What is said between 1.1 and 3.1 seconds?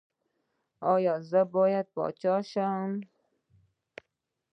زه باید پاچا شم؟